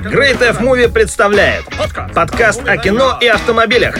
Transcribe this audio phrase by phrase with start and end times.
[0.00, 1.66] Great F Movie представляет
[2.14, 3.94] подкаст о кино и автомобилях.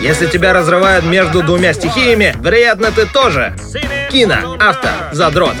[0.00, 3.52] Если тебя разрывают между двумя стихиями, вероятно, ты тоже.
[4.08, 5.54] Кино, авто, задрот.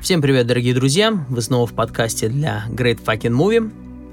[0.00, 1.12] Всем привет, дорогие друзья!
[1.28, 3.72] Вы снова в подкасте для Great Fucking Movie.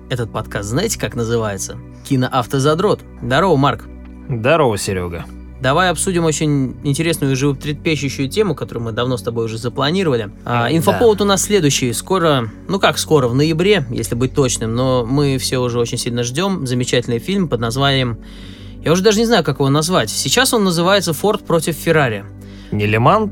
[0.09, 1.77] Этот подкаст знаете, как называется?
[2.09, 3.01] Киноавтозадрот.
[3.21, 3.83] Здорово, Марк.
[4.27, 5.23] Здорово, Серега.
[5.61, 10.31] Давай обсудим очень интересную и животрепещущую тему, которую мы давно с тобой уже запланировали.
[10.43, 11.23] А, инфоповод да.
[11.23, 11.93] у нас следующий.
[11.93, 16.23] Скоро, ну как скоро, в ноябре, если быть точным, но мы все уже очень сильно
[16.23, 16.65] ждем.
[16.65, 18.17] Замечательный фильм под названием...
[18.83, 20.09] Я уже даже не знаю, как его назвать.
[20.09, 22.25] Сейчас он называется «Форд против Феррари».
[22.71, 23.31] Не Лиман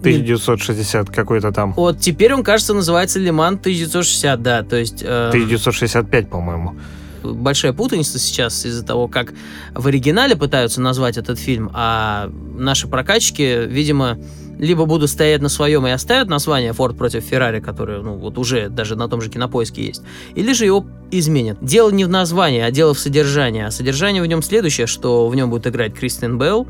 [0.00, 1.72] 1960 какой-то там.
[1.72, 5.02] Вот теперь он, кажется, называется Лиман 1960, да, то есть...
[5.02, 5.28] Э...
[5.28, 6.74] 1965, по-моему
[7.22, 9.32] большая путаница сейчас из-за того, как
[9.74, 14.18] в оригинале пытаются назвать этот фильм, а наши прокачки, видимо,
[14.58, 18.68] либо будут стоять на своем и оставят название Ford против Ferrari, которое, ну, вот уже
[18.68, 20.02] даже на том же кинопоиске есть,
[20.34, 21.58] или же его изменят.
[21.62, 23.62] Дело не в названии, а дело в содержании.
[23.62, 26.68] А содержание в нем следующее, что в нем будет играть Кристин Белл,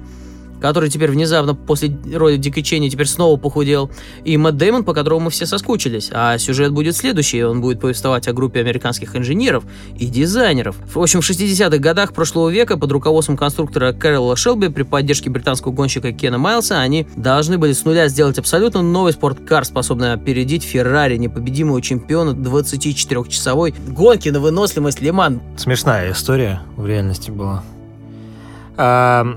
[0.60, 3.90] который теперь внезапно после роли Дикой Ченни теперь снова похудел,
[4.24, 6.10] и Мэтт Дэймон, по которому мы все соскучились.
[6.12, 9.64] А сюжет будет следующий, он будет повествовать о группе американских инженеров
[9.98, 10.76] и дизайнеров.
[10.92, 15.72] В общем, в 60-х годах прошлого века под руководством конструктора Кэрола Шелби при поддержке британского
[15.72, 21.16] гонщика Кена Майлса они должны были с нуля сделать абсолютно новый спорткар, способный опередить Феррари,
[21.16, 25.40] непобедимого чемпиона 24-часовой гонки на выносливость Лиман.
[25.56, 27.62] Смешная история в реальности была.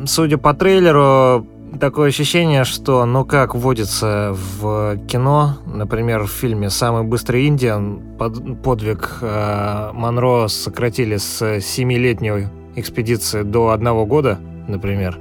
[0.06, 1.46] Судя по трейлеру,
[1.80, 8.62] такое ощущение, что, ну как вводится в кино, например, в фильме «Самый быстрый Индиан», под,
[8.62, 15.20] подвиг э, Монро сократили с 7-летней экспедиции до одного года, например.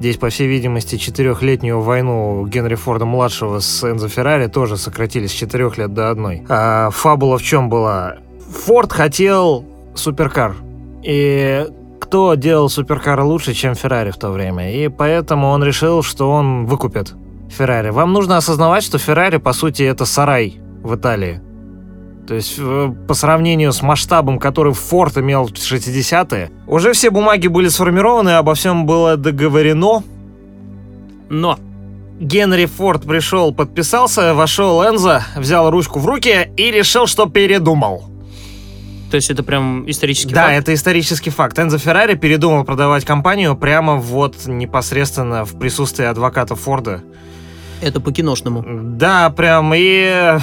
[0.00, 5.76] Здесь, по всей видимости, четырехлетнюю войну Генри Форда-младшего с Энзо Феррари тоже сократили с четырех
[5.76, 6.42] лет до одной.
[6.48, 8.16] А фабула в чем была?
[8.50, 10.56] Форд хотел суперкар.
[11.02, 11.66] И
[12.00, 16.66] кто делал суперкары лучше, чем Феррари в то время, и поэтому он решил, что он
[16.66, 17.14] выкупит
[17.50, 17.90] Феррари.
[17.90, 21.40] Вам нужно осознавать, что Феррари, по сути, это сарай в Италии.
[22.26, 27.48] То есть э, по сравнению с масштабом, который Форд имел в 60-е, уже все бумаги
[27.48, 30.02] были сформированы, обо всем было договорено.
[31.28, 31.58] Но
[32.20, 38.09] Генри Форд пришел, подписался, вошел Энзо, взял ручку в руки и решил, что передумал.
[39.10, 40.52] То есть это прям исторический да, факт?
[40.52, 41.58] Да, это исторический факт.
[41.58, 47.02] Энзо Феррари передумал продавать компанию прямо вот непосредственно в присутствии адвоката Форда.
[47.80, 48.64] Это по-киношному.
[48.96, 50.38] Да, прям и...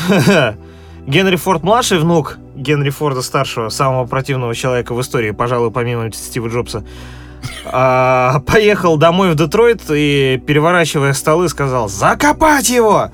[1.08, 6.50] Генри Форд младший внук Генри Форда старшего, самого противного человека в истории, пожалуй, помимо Стива
[6.50, 6.84] Джобса,
[7.66, 13.12] а, поехал домой в Детройт и, переворачивая столы, сказал «Закопать его!»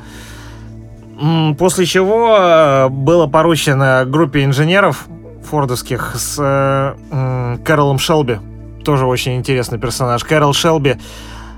[1.60, 5.08] После чего э, было поручено группе инженеров
[5.46, 8.40] фордовских с э, Кэролом Шелби.
[8.84, 10.24] Тоже очень интересный персонаж.
[10.24, 10.98] Кэрол Шелби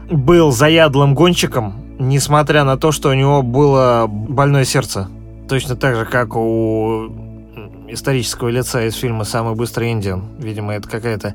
[0.10, 5.08] был заядлым гонщиком, несмотря на то, что у него было больное сердце.
[5.50, 7.12] Точно так же, как у
[7.88, 10.24] исторического лица из фильма «Самый быстрый Индиан».
[10.40, 11.34] Видимо, это какая-то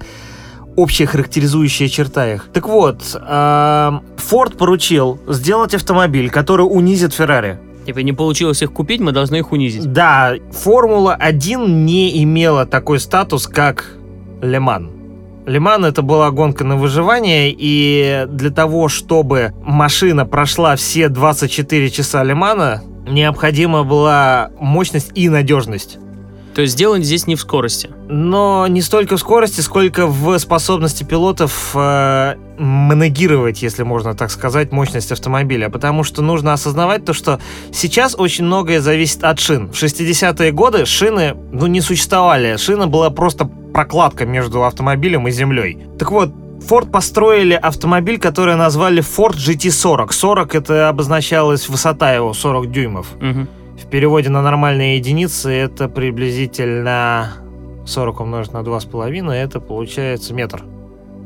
[0.77, 2.49] общая характеризующая черта их.
[2.53, 7.59] Так вот, э, Форд поручил сделать автомобиль, который унизит Феррари.
[7.91, 9.93] Типа не получилось их купить, мы должны их унизить.
[9.93, 13.97] Да, Формула-1 не имела такой статус, как
[14.43, 14.93] Леман.
[15.45, 22.23] Леман это была гонка на выживание, и для того, чтобы машина прошла все 24 часа
[22.23, 25.99] Лемана, необходима была мощность и надежность.
[26.55, 27.91] То есть дело здесь не в скорости.
[28.09, 34.73] Но не столько в скорости, сколько в способности пилотов э, манегировать, если можно так сказать,
[34.73, 35.69] мощность автомобиля.
[35.69, 37.41] Потому что нужно осознавать то, что
[37.73, 39.71] сейчас очень многое зависит от шин.
[39.71, 42.57] В 60-е годы шины ну, не существовали.
[42.57, 45.79] Шина была просто прокладка между автомобилем и землей.
[45.99, 50.13] Так вот, Ford построили автомобиль, который назвали Ford GT40.
[50.13, 53.07] 40 это обозначалась высота его, 40 дюймов.
[53.21, 53.47] Угу.
[53.91, 57.33] Переводе на нормальные единицы это приблизительно
[57.87, 60.63] 40 умножить на 2,5, это получается метр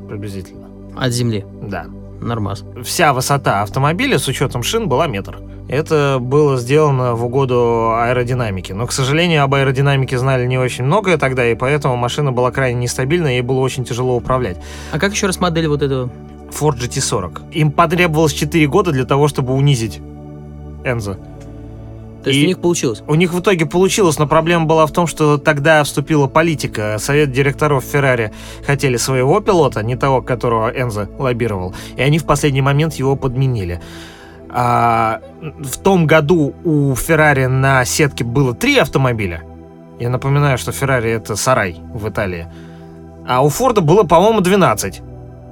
[0.08, 0.68] приблизительно.
[0.96, 1.44] От земли?
[1.60, 1.86] Да.
[2.22, 2.64] Нормас.
[2.82, 5.40] Вся высота автомобиля с учетом шин была метр.
[5.68, 8.72] Это было сделано в угоду аэродинамике.
[8.72, 12.80] Но, к сожалению, об аэродинамике знали не очень многое тогда, и поэтому машина была крайне
[12.80, 14.56] нестабильна, и ей было очень тяжело управлять.
[14.90, 16.10] А как еще раз модель вот этого?
[16.50, 17.52] Ford GT40.
[17.52, 20.00] Им потребовалось 4 года для того, чтобы унизить
[20.84, 21.18] Энзо.
[22.24, 23.02] То есть и у них получилось?
[23.06, 26.96] У них в итоге получилось, но проблема была в том, что тогда вступила политика.
[26.98, 28.32] Совет директоров Феррари
[28.66, 33.82] хотели своего пилота, не того, которого Энзо лоббировал, и они в последний момент его подменили.
[34.48, 39.42] А, в том году у Феррари на сетке было три автомобиля,
[40.00, 42.46] Я напоминаю, что Феррари это сарай в Италии.
[43.28, 45.02] А у Форда было, по-моему, 12,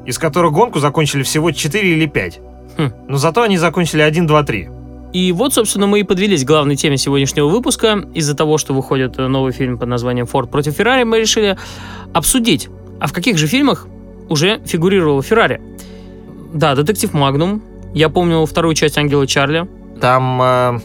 [0.06, 2.40] из которых гонку закончили всего 4 или 5.
[2.78, 2.92] Хм.
[3.08, 4.68] Но зато они закончили 1, 2, 3.
[5.12, 8.04] И вот, собственно, мы и подвелись к главной теме сегодняшнего выпуска.
[8.14, 11.58] Из-за того, что выходит э, новый фильм под названием «Форд против Феррари», мы решили
[12.14, 12.68] обсудить,
[12.98, 13.86] а в каких же фильмах
[14.28, 15.60] уже фигурировала Феррари.
[16.54, 17.62] Да, «Детектив Магнум».
[17.94, 19.68] Я помню вторую часть «Ангела Чарли».
[20.00, 20.80] Там э,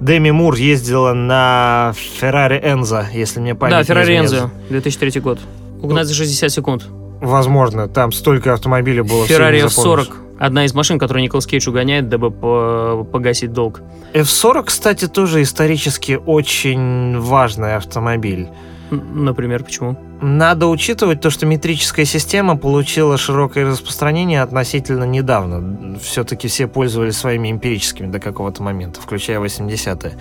[0.00, 4.18] Деми Мур ездила на Феррари Энза, если мне память да, «Феррари.
[4.18, 5.38] Энзо», 2003 год.
[5.80, 6.88] Угнать за 60 секунд.
[7.20, 9.26] Возможно, там столько автомобилей было.
[9.26, 10.06] Феррари не запомнишь.
[10.08, 10.12] F40.
[10.38, 13.80] Одна из машин, которую Николас Кейдж угоняет, дабы по- погасить долг.
[14.14, 18.48] F40, кстати, тоже исторически очень важный автомобиль.
[18.90, 19.98] Например, почему?
[20.22, 25.98] Надо учитывать то, что метрическая система получила широкое распространение относительно недавно.
[26.00, 30.12] Все-таки все пользовались своими эмпирическими до какого-то момента, включая 80-е.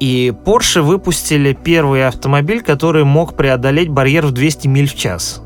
[0.00, 5.42] И Porsche выпустили первый автомобиль, который мог преодолеть барьер в 200 миль в час.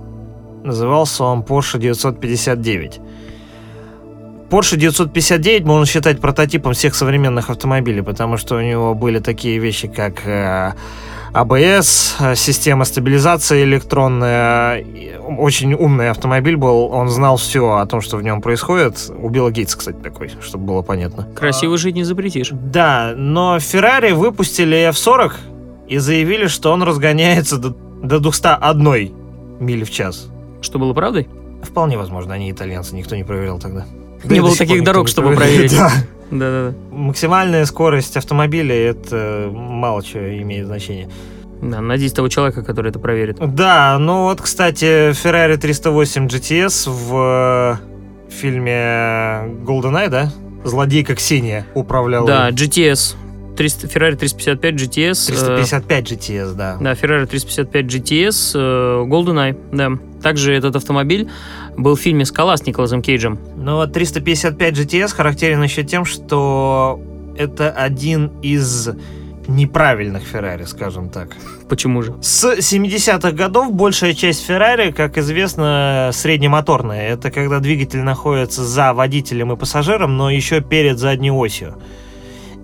[0.66, 2.98] Назывался он Porsche 959.
[4.50, 9.86] Porsche 959 можно считать прототипом всех современных автомобилей, потому что у него были такие вещи,
[9.86, 10.72] как э,
[11.32, 14.84] АБС, э, система стабилизации электронная.
[15.38, 19.08] Очень умный автомобиль был, он знал все о том, что в нем происходит.
[19.16, 21.28] У Билла Гейтса, кстати, такой, чтобы было понятно.
[21.36, 22.50] Красиво жить не запретишь.
[22.50, 25.32] Да, но Ferrari выпустили F40
[25.86, 27.70] и заявили, что он разгоняется до,
[28.02, 29.14] до 201
[29.60, 30.28] мили в час.
[30.60, 31.28] Что было правдой?
[31.62, 33.86] Вполне возможно, они итальянцы, никто не проверял тогда.
[34.24, 35.76] Да Не было таких дорог, чтобы проверить.
[35.76, 35.90] Да.
[36.30, 36.74] Да-да-да.
[36.90, 41.08] Максимальная скорость автомобиля это мало чего имеет значение.
[41.62, 43.38] Да, надеюсь, того человека, который это проверит.
[43.38, 47.78] Да, ну вот, кстати, Ferrari 308 GTS в
[48.28, 50.32] э, фильме GoldenEye, да?
[50.64, 52.26] Злодейка Ксения управляла.
[52.26, 52.50] Да.
[52.50, 53.14] GTS.
[53.56, 55.32] 300, Ferrari 355 GTS.
[55.32, 56.76] э, 355 GTS, да.
[56.80, 59.90] Да, Ferrari 355 GTS, э, GoldenEye, да.
[60.22, 61.28] Также этот автомобиль
[61.76, 63.38] был в фильме «Скала» с Николасом Кейджем.
[63.56, 67.00] Но вот 355 GTS характерен еще тем, что
[67.36, 68.88] это один из
[69.48, 71.36] неправильных Феррари, скажем так.
[71.68, 72.14] Почему же?
[72.20, 77.08] С 70-х годов большая часть Феррари, как известно, среднемоторная.
[77.10, 81.76] Это когда двигатель находится за водителем и пассажиром, но еще перед задней осью.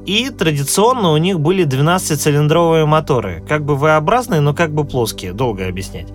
[0.06, 3.42] И традиционно у них были 12-цилиндровые моторы.
[3.48, 5.32] Как бы V-образные, но как бы плоские.
[5.32, 6.08] Долго объяснять.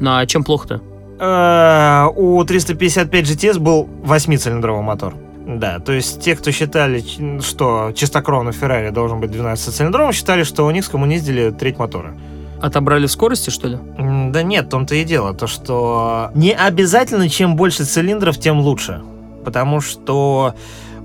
[0.00, 0.80] Ну а чем плохо-то?
[1.18, 5.14] Э, У 355 GTS был 8-цилиндровый мотор.
[5.46, 7.02] Да, то есть те, кто считали,
[7.40, 12.14] что чистокровный Феррари должен быть 12-цилиндровым, считали, что у них скоммуниздили треть мотора.
[12.60, 13.78] Отобрали в скорости, что ли?
[14.30, 19.02] Да нет, в том-то и дело, то что не обязательно чем больше цилиндров, тем лучше.
[19.44, 20.54] Потому что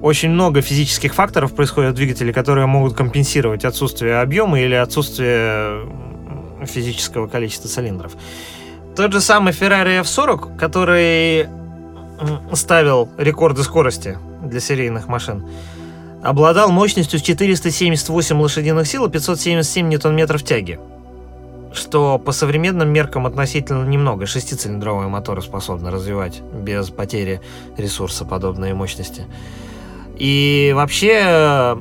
[0.02, 5.88] очень много физических факторов происходит в двигателе, которые могут компенсировать отсутствие объема или отсутствие
[6.66, 8.14] физического количества цилиндров.
[8.96, 11.48] Тот же самый Ferrari F40, который
[12.54, 15.48] ставил рекорды скорости для серийных машин,
[16.24, 20.80] обладал мощностью в 478 лошадиных сил и 577 ньютон-метров тяги
[21.74, 24.26] что по современным меркам относительно немного.
[24.26, 27.40] Шестицилиндровые моторы способны развивать без потери
[27.78, 29.26] ресурса подобные мощности.
[30.18, 31.78] И вообще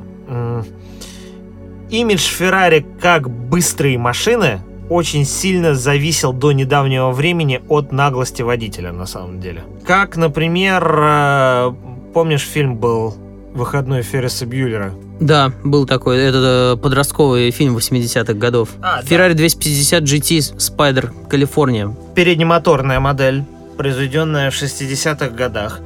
[1.91, 9.07] имидж Феррари как быстрой машины очень сильно зависел до недавнего времени от наглости водителя, на
[9.07, 9.65] самом деле.
[9.85, 11.73] Как, например, э,
[12.15, 13.15] помнишь, фильм был
[13.55, 14.93] «Выходной Ферриса Бьюлера»?
[15.19, 18.69] Да, был такой, это э, подростковый фильм 80-х годов.
[18.81, 19.09] А, да.
[19.09, 21.93] Ferrari 250 GT Spider, Калифорния.
[22.15, 23.43] переднемоторная модель,
[23.77, 25.81] произведенная в 60-х годах,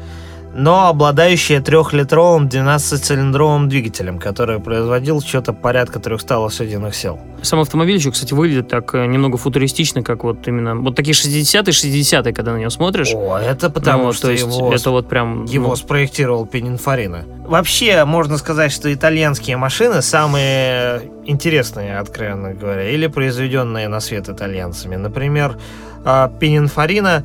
[0.55, 7.19] но обладающая трехлитровым 12-цилиндровым двигателем, который производил что-то порядка 300 лошадиных сил.
[7.43, 10.75] Сам автомобиль еще, кстати, выглядит так э, немного футуристично, как вот именно...
[10.75, 13.13] Вот такие 60-е, 60-е, когда на него смотришь.
[13.15, 15.45] О, это потому Ну, что то есть его, это вот прям...
[15.45, 17.25] его ну, спроектировал Пининфорина.
[17.47, 24.97] Вообще, можно сказать, что итальянские машины самые интересные, откровенно говоря, или произведенные на свет итальянцами.
[24.97, 25.57] Например,
[26.05, 27.25] а, Пининфорина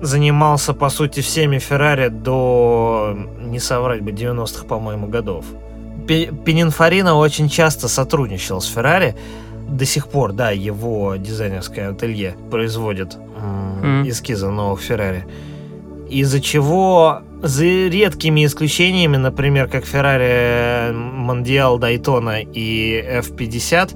[0.00, 5.44] занимался, по сути, всеми Феррари до, не соврать бы, 90-х, по-моему, годов.
[6.06, 9.14] Пининфорина очень часто сотрудничал с Феррари.
[9.68, 14.08] До сих пор, да, его дизайнерское ателье производит Мгм.
[14.08, 15.26] эскизы новых Феррари.
[16.08, 23.94] Из-за чего, за редкими исключениями, например, как Ferrari Mondial Daytona и F50,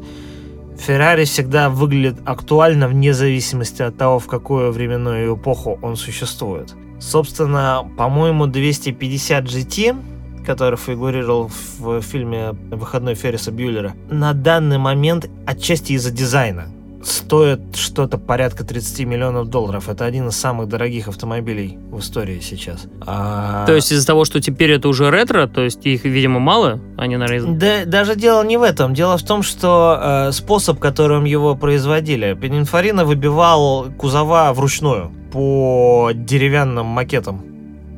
[0.87, 6.75] Ferrari всегда выглядит актуально вне зависимости от того, в какую временную эпоху он существует.
[7.01, 9.97] Собственно, по-моему, 250 GT
[10.45, 16.67] который фигурировал в фильме «Выходной Ферриса Бьюлера», на данный момент отчасти из-за дизайна
[17.04, 19.88] стоит что-то порядка 30 миллионов долларов.
[19.88, 22.87] Это один из самых дорогих автомобилей в истории сейчас.
[23.00, 23.66] А...
[23.66, 27.16] То есть из-за того, что теперь это уже ретро, то есть их, видимо, мало, они
[27.16, 28.94] на Да, даже дело не в этом.
[28.94, 36.87] Дело в том, что э, способ, которым его производили, Пенинфорина выбивал кузова вручную по деревянным
[36.87, 37.42] макетам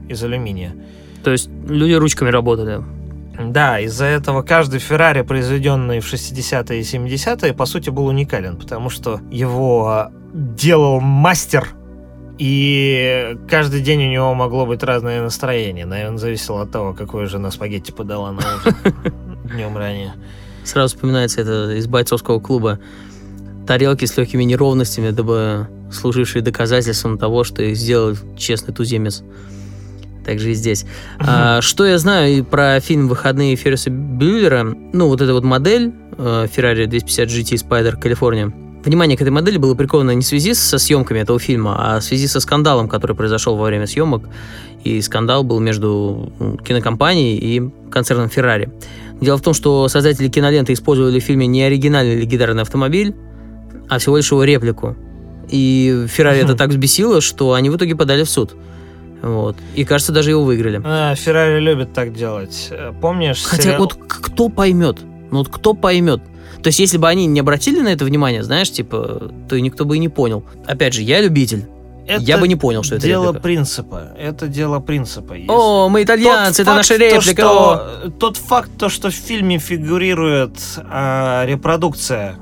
[0.08, 0.74] из алюминия.
[1.22, 2.82] То есть люди ручками работали.
[3.38, 8.90] Да, из-за этого каждый Феррари, произведенный в 60-е и 70-е, по сути, был уникален, потому
[8.90, 11.68] что его делал мастер,
[12.38, 15.86] и каждый день у него могло быть разное настроение.
[15.86, 18.42] Наверное, зависело от того, какое жена спагетти подала на
[19.44, 20.14] днем ранее.
[20.64, 22.80] Сразу вспоминается это из бойцовского клуба.
[23.66, 29.22] Тарелки с легкими неровностями, дабы служившие доказательством того, что их сделал честный туземец.
[30.24, 30.86] Также и здесь.
[31.18, 36.46] А, что я знаю про фильм «Выходные Ферриса Бюллера», ну, вот эта вот модель э,
[36.54, 38.52] Ferrari 250 GT Spider California,
[38.84, 42.04] Внимание к этой модели было приковано не в связи со съемками этого фильма, а в
[42.04, 44.28] связи со скандалом, который произошел во время съемок.
[44.84, 46.30] И скандал был между
[46.66, 48.70] кинокомпанией и концерном Ferrari.
[49.22, 53.14] Дело в том, что создатели киноленты использовали в фильме не оригинальный легендарный автомобиль,
[53.88, 54.96] а всего лишь его реплику.
[55.48, 58.54] И Ferrari это так взбесило, что они в итоге подали в суд.
[59.24, 59.56] Вот.
[59.74, 60.82] И кажется, даже его выиграли.
[60.84, 62.70] А, Феррари любит так делать.
[63.00, 63.42] Помнишь?
[63.42, 63.80] Хотя сериал...
[63.80, 64.98] вот кто поймет?
[65.30, 66.20] Ну вот кто поймет?
[66.62, 69.96] То есть, если бы они не обратили на это внимание, знаешь, типа, то никто бы
[69.96, 70.44] и не понял.
[70.66, 71.64] Опять же, я любитель.
[72.06, 73.42] Это я бы не понял, что это дело реплика.
[73.42, 74.12] принципа.
[74.18, 75.32] Это дело принципа.
[75.32, 75.50] Если...
[75.50, 77.42] О, мы итальянцы, тот это наша реплика.
[77.42, 80.58] То, что, тот факт, то, что в фильме фигурирует
[80.90, 82.36] а, репродукция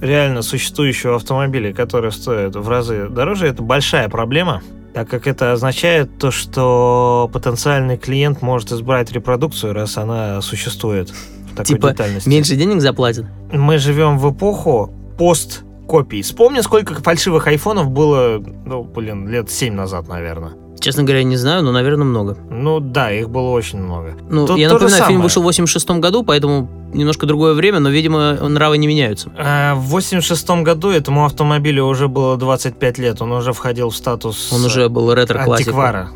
[0.00, 4.60] реально существующего автомобиля, который стоит в разы дороже, это большая проблема
[4.94, 11.50] так как это означает то, что потенциальный клиент может избрать репродукцию, раз она существует в
[11.50, 12.28] такой типа детальности.
[12.28, 13.26] меньше денег заплатят?
[13.52, 16.22] Мы живем в эпоху пост копий.
[16.22, 20.52] Вспомни, сколько фальшивых айфонов было, ну, блин, лет 7 назад, наверное.
[20.80, 22.38] Честно говоря, не знаю, но, наверное, много.
[22.50, 24.14] Ну да, их было очень много.
[24.30, 28.32] Ну, Тут я напоминаю, фильм вышел в 86 году, поэтому немножко другое время, но, видимо,
[28.48, 29.30] нравы не меняются.
[29.38, 34.52] А, в 86 году этому автомобилю уже было 25 лет, он уже входил в статус
[34.52, 35.74] Он уже был ретро-классиком.
[35.74, 36.10] Антиквара.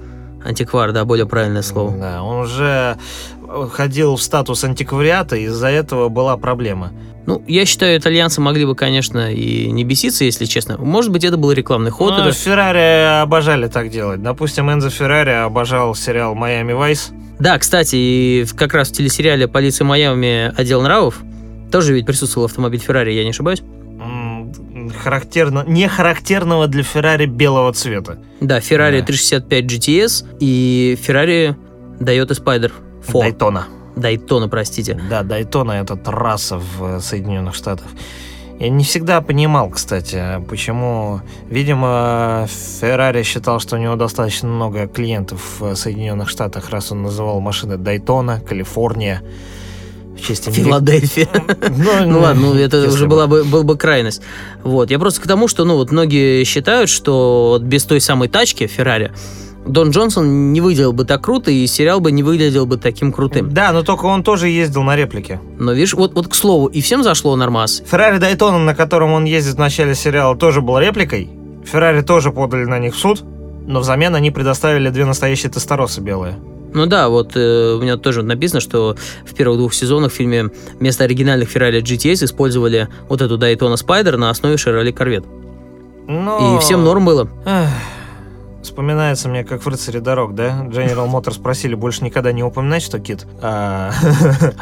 [0.45, 1.97] Антиквар, да, более правильное слово.
[1.97, 2.97] Да, он уже
[3.73, 6.93] ходил в статус антиквариата, из-за этого была проблема.
[7.27, 10.77] Ну, я считаю, итальянцы могли бы, конечно, и не беситься, если честно.
[10.77, 12.13] Может быть, это был рекламный ход.
[12.13, 12.33] Ну, это...
[12.33, 14.23] Феррари обожали так делать.
[14.23, 17.13] Допустим, Энзо Феррари обожал сериал «Майами Вайс».
[17.39, 20.53] Да, кстати, и как раз в телесериале «Полиция Майами.
[20.57, 21.23] Отдел нравов»
[21.73, 23.63] тоже ведь присутствовал автомобиль Феррари, я не ошибаюсь?
[25.03, 28.19] характерно, не характерного для Феррари белого цвета.
[28.41, 29.07] Да, Феррари да.
[29.07, 31.57] 365 GTS и Феррари
[31.99, 32.73] Toyota Spider
[33.07, 33.21] 4.
[33.25, 33.67] Дайтона.
[33.97, 35.01] Дайтона, простите.
[35.09, 37.87] Да, Дайтона это трасса в Соединенных Штатах.
[38.61, 41.21] Я не всегда понимал, кстати, почему,
[41.51, 42.47] видимо,
[42.81, 47.77] Феррари считал, что у него достаточно много клиентов в Соединенных Штатах, раз он называл машины
[47.77, 49.23] Дайтона, Калифорния.
[50.17, 51.29] В честь Филадельфия.
[51.77, 54.23] Ну, ну ладно, ну это уже была бы, была бы крайность.
[54.63, 54.93] Вот.
[54.93, 59.13] Я просто к тому, что ну вот многие считают, что без той самой тачки Феррари
[59.67, 63.53] Дон Джонсон не выглядел бы так круто, и сериал бы не выглядел бы таким крутым.
[63.53, 65.41] Да, но только он тоже ездил на реплике.
[65.59, 67.83] Но видишь, вот, вот к слову, и всем зашло нормас.
[67.87, 71.31] Феррари Дайтона, на котором он ездит в начале сериала, тоже был репликой.
[71.65, 73.23] Феррари тоже подали на них в суд,
[73.67, 76.37] но взамен они предоставили две настоящие тесторосы белые.
[76.75, 80.51] Ну да, вот э, у меня тоже написано, что в первых двух сезонах в фильме
[80.79, 85.25] вместо оригинальных Ferrari GTS использовали вот эту Daytona Spider на основе Chevrolet Corvette.
[86.09, 86.57] Но...
[86.57, 87.29] И всем норм было.
[87.47, 87.69] Эх.
[88.65, 90.67] Вспоминается мне, как в «Рыцаре дорог», да?
[90.71, 93.27] General Motors просили больше никогда не упоминать, что Кит.
[93.43, 93.93] А,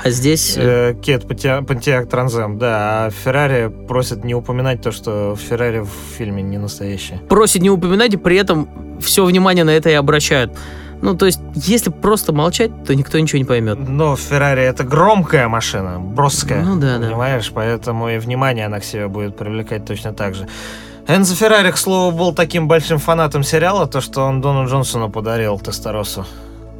[0.02, 0.58] а здесь...
[0.62, 3.06] Э, Кит Pontiac Трансем, да.
[3.06, 7.20] А Феррари просит не упоминать то, что Феррари в фильме не настоящее.
[7.28, 8.68] Просит не упоминать, и при этом
[9.00, 10.52] все внимание на это и обращают.
[11.02, 13.76] Ну, то есть, если просто молчать, то никто ничего не поймет.
[13.88, 16.62] Но Феррари это громкая машина, броская.
[16.62, 17.08] Ну да, да.
[17.08, 20.46] Понимаешь, поэтому и внимание она к себе будет привлекать точно так же.
[21.08, 25.58] Энзо Феррари, к слову, был таким большим фанатом сериала, то что он Дону Джонсону подарил
[25.58, 26.24] Тесторосу.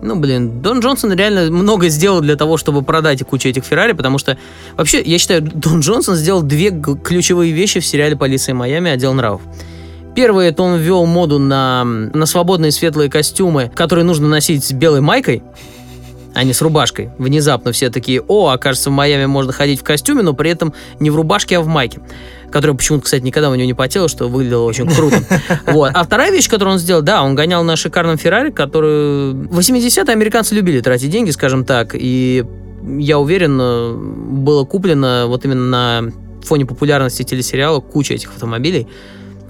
[0.03, 4.19] Ну, блин, Дон Джонсон реально много сделал для того, чтобы продать кучу этих Феррари, потому
[4.19, 4.39] что
[4.77, 8.91] вообще, я считаю, Дон Джонсон сделал две ключевые вещи в сериале «Полиция Майами.
[8.91, 9.43] Отдел нравов».
[10.15, 15.01] Первое, это он ввел моду на, на свободные светлые костюмы, которые нужно носить с белой
[15.01, 15.43] майкой.
[16.35, 17.11] а не с рубашкой.
[17.19, 21.11] Внезапно все такие, о, окажется, в Майами можно ходить в костюме, но при этом не
[21.11, 22.01] в рубашке, а в майке.
[22.51, 25.23] Которая почему-то, кстати, никогда у него не потела, что выглядело очень круто.
[25.67, 25.93] Вот.
[25.95, 29.33] А вторая вещь, которую он сделал, да, он гонял на шикарном Феррари, который...
[29.33, 32.45] В 80-е американцы любили тратить деньги, скажем так, и
[32.99, 35.67] я уверен, было куплено вот именно
[36.03, 38.89] на фоне популярности телесериала куча этих автомобилей.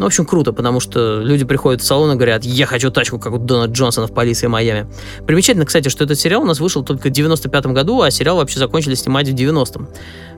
[0.02, 3.21] Ну, в общем, круто, потому что люди приходят в салон и говорят, я хочу тачку,
[3.21, 4.88] как у Дона Джонсона в «Полиции Майами».
[5.28, 8.59] Примечательно, кстати, что этот сериал у нас вышел только в 95-м году, а сериал вообще
[8.59, 9.87] закончили снимать в 90-м.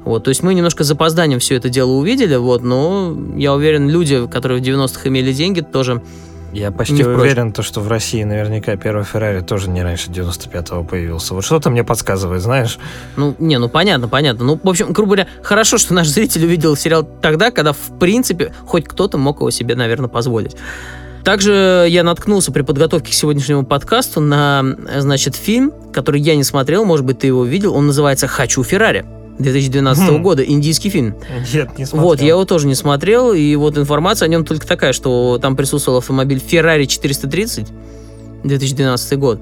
[0.04, 3.88] Вот, то есть мы немножко с запозданием все это дело увидели, вот, но я уверен,
[3.88, 6.02] люди, которые в 90-х имели деньги, тоже
[6.54, 11.34] я почти уверен, то, что в России наверняка первый Феррари тоже не раньше 95-го появился.
[11.34, 12.78] Вот что-то мне подсказывает, знаешь?
[13.16, 14.44] Ну, не, ну понятно, понятно.
[14.44, 18.54] Ну, в общем, грубо говоря, хорошо, что наш зритель увидел сериал тогда, когда, в принципе,
[18.66, 20.56] хоть кто-то мог его себе, наверное, позволить.
[21.24, 26.84] Также я наткнулся при подготовке к сегодняшнему подкасту на, значит, фильм, который я не смотрел,
[26.84, 27.74] может быть, ты его видел.
[27.74, 29.06] Он называется «Хочу Феррари».
[29.38, 30.22] 2012 хм.
[30.22, 31.16] года, индийский фильм.
[31.52, 32.08] Нет, не смотрел.
[32.08, 35.56] Вот, я его тоже не смотрел, и вот информация о нем только такая, что там
[35.56, 37.66] присутствовал автомобиль Ferrari 430,
[38.44, 39.40] 2012 год.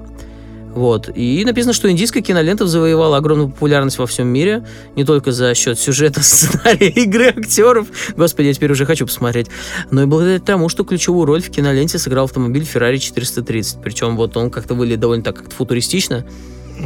[0.75, 1.09] Вот.
[1.13, 5.77] И написано, что индийская кинолента завоевала огромную популярность во всем мире, не только за счет
[5.77, 9.47] сюжета, сценария, игры актеров, господи, я теперь уже хочу посмотреть,
[9.91, 13.81] но и благодаря тому, что ключевую роль в киноленте сыграл автомобиль Ferrari 430.
[13.83, 16.25] Причем вот он как-то выглядит довольно так как-то футуристично,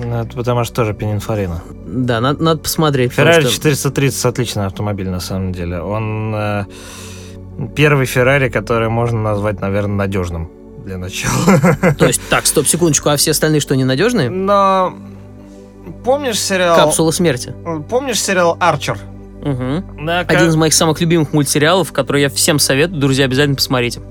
[0.04, 1.62] это потому что тоже Пининфорина.
[1.86, 3.14] Да, надо, надо посмотреть.
[3.14, 3.52] Феррари что...
[3.52, 5.82] 430 отличный автомобиль на самом деле.
[5.82, 6.66] Он э,
[7.76, 10.52] первый Феррари, который можно назвать, наверное, надежным
[10.86, 11.34] для начала.
[11.98, 14.30] То есть, так, стоп, секундочку, а все остальные что, ненадежные?
[14.30, 14.94] Но
[16.04, 16.78] помнишь сериал...
[16.78, 17.54] Капсула смерти.
[17.90, 18.98] Помнишь сериал Арчер?
[19.42, 20.06] Угу.
[20.06, 20.38] Да, как...
[20.38, 24.02] Один из моих самых любимых мультсериалов, который я всем советую, друзья, обязательно посмотрите.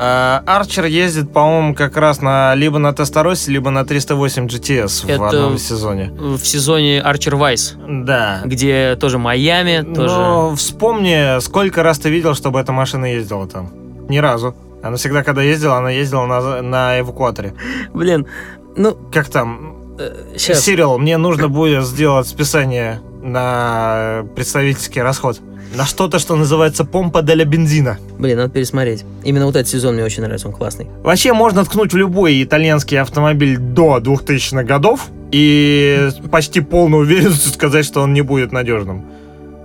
[0.00, 5.20] А, Арчер ездит, по-моему, как раз на либо на Тесторосе, либо на 308 GTS Это
[5.20, 6.12] в одном сезоне.
[6.12, 7.74] В сезоне Арчер Вайс.
[7.88, 8.42] Да.
[8.44, 10.14] Где тоже Майами, тоже...
[10.14, 13.72] Но вспомни, сколько раз ты видел, чтобы эта машина ездила там?
[14.08, 14.54] Ни разу.
[14.84, 17.54] Она всегда, когда ездила, она ездила на, на эвакуаторе.
[17.92, 18.28] Блин,
[18.76, 18.96] ну...
[19.12, 19.96] Как там?
[20.36, 20.60] Сейчас.
[20.60, 25.40] Сирил, мне нужно будет сделать списание на представительский расход
[25.74, 27.98] на что-то, что называется помпа для бензина.
[28.18, 29.04] Блин, надо пересмотреть.
[29.24, 30.86] Именно вот этот сезон мне очень нравится, он классный.
[31.02, 37.84] Вообще можно ткнуть в любой итальянский автомобиль до 2000-х годов и почти полной уверенностью сказать,
[37.84, 39.04] что он не будет надежным.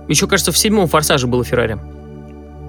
[0.08, 1.78] Еще, кажется, в седьмом «Форсаже» было Феррари.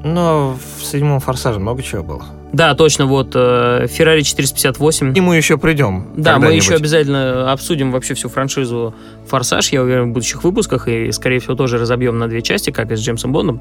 [0.04, 2.26] Но в седьмом «Форсаже» много чего было.
[2.56, 5.13] Да, точно, вот э, Ferrari 458.
[5.13, 6.08] И мы еще придем.
[6.15, 8.96] Да, мы еще обязательно обсудим вообще всю франшизу
[9.28, 12.91] Форсаж, я уверен, в будущих выпусках, и, скорее всего, тоже разобьем на две части, как
[12.91, 13.60] и с Джеймсом Бондом.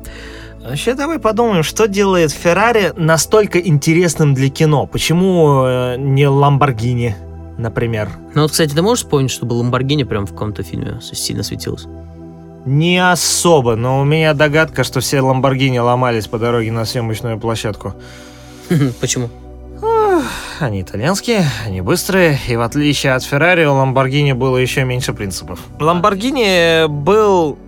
[0.65, 4.87] Вообще, давай подумаем, что делает Феррари настолько интересным для кино?
[4.87, 7.17] Почему э, не Ламборгини,
[7.59, 8.11] например?
[8.37, 11.87] Ну вот, кстати, ты можешь вспомнить, чтобы Ламборгини прям в каком-то фильме сильно светилось?
[12.65, 17.95] Не особо, но у меня догадка, что все Ламборгини ломались по дороге на съемочную площадку.
[19.01, 19.31] Почему?
[20.61, 25.59] Они итальянские, они быстрые, и в отличие от Феррари, у Ламборгини было еще меньше принципов.
[25.81, 27.59] Ламборгини был,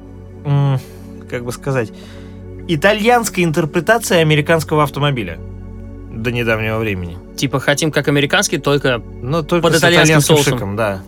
[1.28, 1.90] как бы сказать,
[2.68, 5.38] итальянской интерпретацией американского автомобиля
[6.10, 7.18] до недавнего времени.
[7.36, 10.52] Типа хотим как американский, только, ну, только под итальянским, итальянским соусом.
[10.54, 11.02] шиком, да.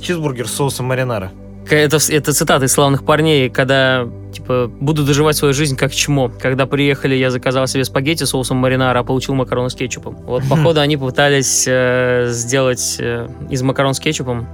[0.00, 1.32] Чизбургер с соусом маринара.
[1.70, 6.30] Это, это цитата из славных парней, когда, типа, буду доживать свою жизнь как чмо.
[6.40, 10.16] Когда приехали, я заказал себе спагетти с соусом маринара, а получил макароны с кетчупом.
[10.26, 14.46] Вот, походу, они попытались э, сделать э, из макарон с кетчупом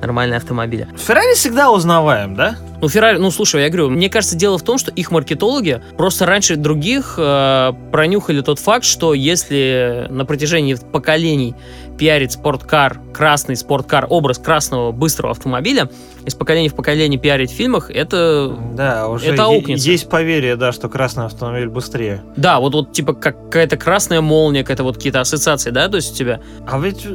[0.00, 0.88] нормальные автомобили.
[0.96, 2.56] Феррари всегда узнаваем, да?
[2.80, 6.26] Ну, Феррари, ну, слушай, я говорю, мне кажется, дело в том, что их маркетологи просто
[6.26, 11.54] раньше других э, пронюхали тот факт, что если на протяжении поколений
[11.98, 15.90] пиарить спорткар, красный спорткар, образ красного быстрого автомобиля,
[16.24, 19.90] из поколения в поколение пиарить в фильмах, это да, уже это аукнется.
[19.90, 22.22] Есть поверье, да, что красный автомобиль быстрее.
[22.36, 26.12] Да, вот, вот типа как какая-то красная молния, какая-то вот какие-то ассоциации, да, то есть
[26.12, 26.40] у тебя.
[26.66, 27.06] А ведь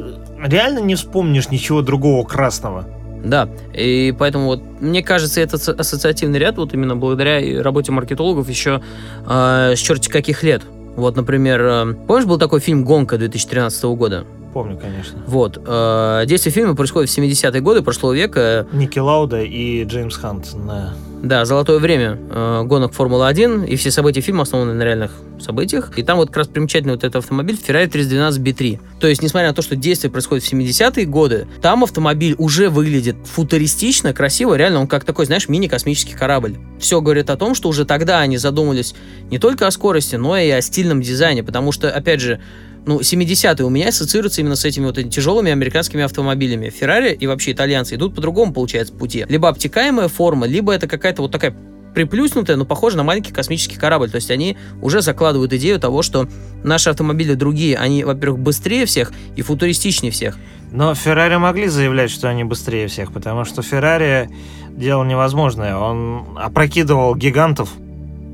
[0.42, 2.84] реально не вспомнишь ничего другого красного.
[3.24, 8.82] Да, и поэтому вот мне кажется, этот ассоциативный ряд вот именно благодаря работе маркетологов еще
[9.26, 10.62] э, с черти каких лет.
[10.96, 14.26] Вот, например, э, помнишь, был такой фильм «Гонка» 2013 года?
[14.54, 15.20] Помню, конечно.
[15.26, 15.60] Вот.
[15.66, 18.68] Э, действие фильма происходит в 70-е годы прошлого века.
[18.72, 20.46] Ники Лауда и Джеймс Хант.
[20.64, 20.94] Да.
[21.24, 25.98] Да, золотое время э, гонок Формулы-1, и все события фильма основаны на реальных событиях.
[25.98, 28.78] И там вот как раз примечательный вот этот автомобиль Ferrari 312 B3.
[29.00, 33.16] То есть, несмотря на то, что действие происходит в 70-е годы, там автомобиль уже выглядит
[33.24, 36.58] футуристично, красиво, реально он как такой, знаешь, мини-космический корабль.
[36.78, 38.94] Все говорит о том, что уже тогда они задумались
[39.30, 42.40] не только о скорости, но и о стильном дизайне, потому что, опять же,
[42.86, 46.68] ну, 70-е у меня ассоциируются именно с этими вот этими тяжелыми американскими автомобилями.
[46.68, 49.24] Феррари и вообще итальянцы идут по другому, получается, пути.
[49.28, 51.56] Либо обтекаемая форма, либо это какая-то вот такая
[51.94, 54.10] приплюснутая, но похожа на маленький космический корабль.
[54.10, 56.28] То есть они уже закладывают идею того, что
[56.62, 60.36] наши автомобили другие, они, во-первых, быстрее всех и футуристичнее всех.
[60.72, 64.28] Но Феррари могли заявлять, что они быстрее всех, потому что Феррари
[64.70, 65.76] делал невозможное.
[65.76, 67.70] Он опрокидывал гигантов,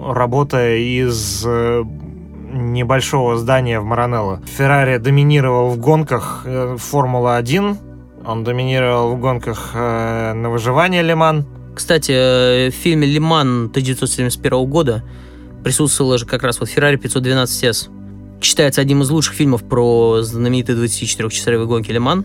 [0.01, 1.85] работая из э,
[2.53, 4.41] небольшого здания в Маранелло.
[4.57, 7.77] Феррари доминировал в гонках э, Формула-1,
[8.27, 11.47] он доминировал в гонках э, на выживание Лиман.
[11.75, 15.03] Кстати, э, в фильме «Лиман» 1971 года
[15.65, 17.89] присутствовала же как раз вот Ferrari 512S.
[18.43, 22.25] Считается одним из лучших фильмов про знаменитые 24-часовые гонки «Лиман».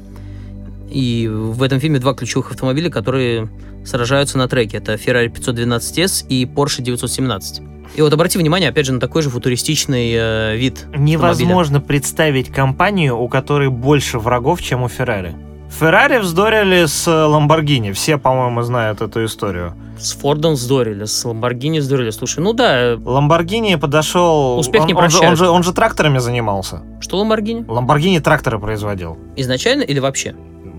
[0.89, 3.49] И в этом фильме два ключевых автомобиля, которые
[3.85, 4.77] сражаются на треке.
[4.77, 7.61] Это Ferrari 512S и Porsche 917.
[7.95, 10.85] И вот обрати внимание, опять же, на такой же футуристичный э, вид.
[10.95, 11.87] Невозможно автомобиля.
[11.87, 15.35] представить компанию, у которой больше врагов, чем у Феррари.
[15.79, 17.91] Феррари вздорили с Ламборгини.
[17.91, 19.73] Все, по-моему, знают эту историю.
[19.97, 22.09] С Фордом вздорили, с Ламборгини вздорили.
[22.11, 22.97] Слушай, ну да.
[23.03, 24.57] Ламборгини подошел...
[24.57, 25.31] Успех он, не он, же, прощает.
[25.31, 26.81] он, же, он же тракторами занимался.
[26.99, 27.65] Что Ламборгини?
[27.67, 29.17] Ламборгини тракторы производил.
[29.35, 30.35] Изначально или вообще?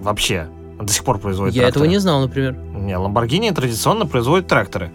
[0.06, 0.46] Вообще.
[0.80, 1.84] До сих пор производит Я тракторы.
[1.86, 2.54] этого не знал, например.
[2.74, 4.90] Не, Ламборгини традиционно производит тракторы.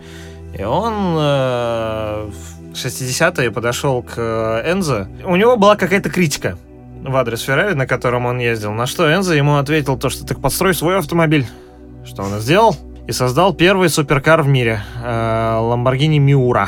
[0.58, 5.08] И он э, в 60-е подошел к э, Энзо.
[5.26, 6.58] У него была какая-то критика
[7.04, 8.72] в адрес Феррари, на котором он ездил.
[8.74, 11.48] На что Энзо ему ответил то, что так подстрой свой автомобиль.
[12.06, 12.76] Что он и сделал.
[13.08, 14.84] И создал первый суперкар в мире.
[15.04, 16.68] Э, Lamborghini Miura.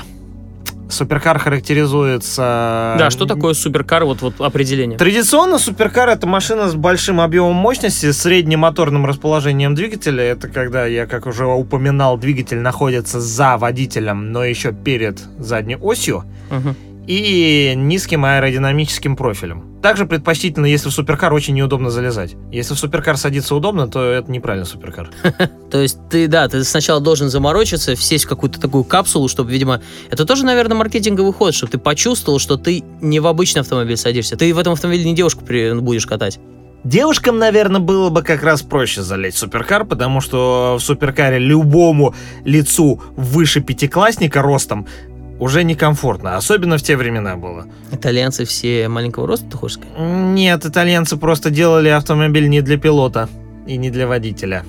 [0.93, 2.95] Суперкар характеризуется...
[2.97, 4.97] Да, что такое суперкар, вот, вот определение?
[4.97, 10.23] Традиционно суперкар это машина с большим объемом мощности, средним моторным расположением двигателя.
[10.23, 16.23] Это когда, я как уже упоминал, двигатель находится за водителем, но еще перед задней осью.
[16.51, 16.75] Угу.
[17.07, 19.73] И низким аэродинамическим профилем.
[19.81, 22.35] Также предпочтительно, если в суперкар очень неудобно залезать.
[22.51, 25.09] Если в суперкар садиться удобно, то это неправильно суперкар.
[25.71, 29.81] То есть ты, да, ты сначала должен заморочиться, сесть в какую-то такую капсулу, чтобы, видимо,
[30.09, 34.37] это тоже, наверное, маркетинговый ход, чтобы ты почувствовал, что ты не в обычный автомобиль садишься.
[34.37, 36.39] Ты в этом автомобиле не девушку при- будешь катать.
[36.83, 42.13] Девушкам, наверное, было бы как раз проще залезть в суперкар, потому что в суперкаре любому
[42.43, 44.85] лицу выше пятиклассника ростом
[45.39, 47.65] уже некомфортно, особенно в те времена было.
[47.91, 49.97] Итальянцы все маленького роста, ты хочешь сказать?
[49.97, 53.29] Нет, итальянцы просто делали автомобиль не для пилота
[53.67, 54.63] и не для водителя.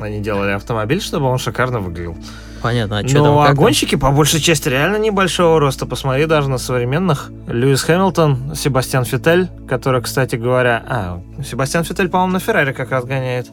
[0.00, 2.16] Они делали автомобиль, чтобы он шикарно выглядел.
[2.62, 3.38] Понятно, а что Но там?
[3.38, 3.56] а там?
[3.56, 5.86] гонщики по большей части реально небольшого роста.
[5.86, 7.30] Посмотри даже на современных.
[7.46, 10.82] Льюис Хэмилтон, Себастьян Феттель, который, кстати говоря...
[10.86, 13.48] А, Себастьян Феттель, по-моему, на Феррари как раз гоняет.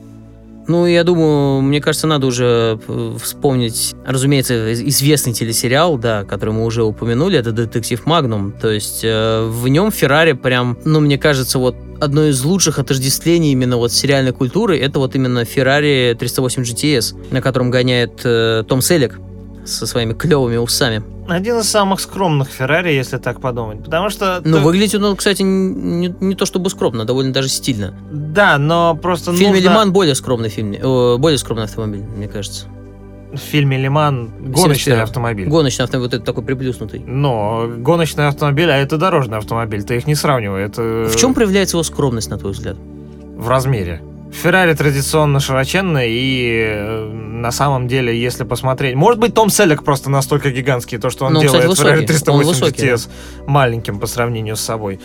[0.68, 6.54] Ну, я думаю, мне кажется, надо уже э, вспомнить, разумеется, из- известный телесериал, да, который
[6.54, 8.52] мы уже упомянули, это «Детектив Магнум».
[8.52, 13.54] То есть э, в нем Феррари прям, ну, мне кажется, вот одно из лучших отождествлений
[13.54, 18.82] именно вот сериальной культуры, это вот именно Ferrari 308 GTS, на котором гоняет э, Том
[18.82, 19.20] Селек
[19.68, 21.04] со своими клевыми усами.
[21.28, 23.84] Один из самых скромных Феррари, если так подумать.
[23.84, 24.42] Потому что...
[24.46, 27.94] Но ты- выглядит он, кстати, не, не то чтобы скромно, довольно даже стильно.
[28.12, 32.28] Да, но просто В фильме нужно- «Лиман» более скромный фильм, э, более скромный автомобиль, мне
[32.28, 32.66] кажется.
[33.34, 35.04] В фильме «Лиман» гоночный 71.
[35.04, 35.48] автомобиль.
[35.50, 37.02] Гоночный автомобиль, вот этот такой приплюснутый.
[37.06, 39.84] Но гоночный автомобиль, а это дорожный автомобиль.
[39.84, 40.64] Ты их не сравнивай.
[40.64, 42.78] Это В чем проявляется его скромность, на твой взгляд?
[43.36, 44.02] в размере.
[44.32, 48.96] Феррари традиционно широченный, и э, на самом деле, если посмотреть...
[48.96, 52.32] Может быть, Том Селлек просто настолько гигантский, то, что он Ну, кстати, делает Феррари высокий.
[52.32, 53.10] Он 380 высокий, GTS
[53.48, 55.00] маленьким по сравнению с собой.